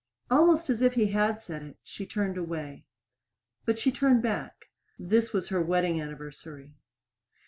[0.31, 2.87] Almost as if he had said it, she turned away.
[3.65, 4.65] But she turned back.
[4.97, 6.73] This was her wedding anniversary.